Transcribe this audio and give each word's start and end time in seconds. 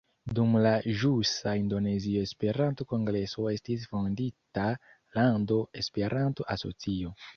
Dum 0.37 0.53
la 0.61 0.69
ĵusa 1.01 1.51
Indonezia 1.63 2.23
Esperanto-kongreso 2.29 3.45
estis 3.57 3.85
fondita 3.93 4.67
landa 5.19 5.63
Esperanto-asocio. 5.83 7.15